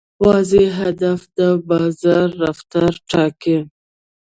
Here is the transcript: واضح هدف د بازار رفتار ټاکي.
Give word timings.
واضح 0.23 0.69
هدف 0.83 1.19
د 1.37 1.39
بازار 1.69 2.27
رفتار 2.43 2.93
ټاکي. 3.09 3.57